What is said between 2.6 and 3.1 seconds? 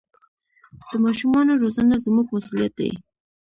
دی.